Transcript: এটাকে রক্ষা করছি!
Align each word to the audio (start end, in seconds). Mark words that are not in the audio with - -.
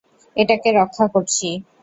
এটাকে 0.35 0.69
রক্ষা 0.79 1.05
করছি! 1.13 1.47